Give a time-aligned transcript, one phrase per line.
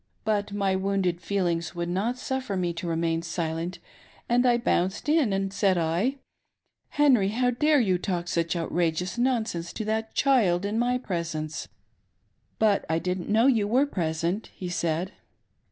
[0.25, 3.77] But my wounded feelings would not suffer me to remain silent,
[4.27, 6.15] and I bounced in, and, said I,—
[6.99, 11.67] Henry, how dare you talk such outrageous nonsense to that child in my presence?"'
[12.57, 15.11] But I didn't know you were present,' he said.